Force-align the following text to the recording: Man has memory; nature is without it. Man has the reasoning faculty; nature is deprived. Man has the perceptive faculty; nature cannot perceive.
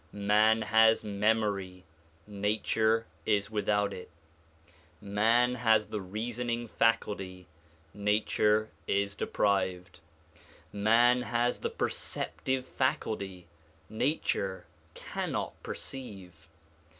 Man 0.13 0.63
has 0.63 1.03
memory; 1.03 1.83
nature 2.25 3.05
is 3.23 3.51
without 3.51 3.93
it. 3.93 4.09
Man 4.99 5.53
has 5.53 5.89
the 5.89 6.01
reasoning 6.01 6.67
faculty; 6.67 7.45
nature 7.93 8.71
is 8.87 9.13
deprived. 9.13 9.99
Man 10.73 11.21
has 11.21 11.59
the 11.59 11.69
perceptive 11.69 12.65
faculty; 12.65 13.45
nature 13.91 14.65
cannot 14.95 15.53
perceive. 15.61 16.47